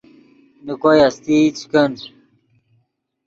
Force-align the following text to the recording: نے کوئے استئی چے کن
نے 0.65 0.73
کوئے 0.81 0.99
استئی 1.07 1.41
چے 1.57 1.65
کن 1.71 1.91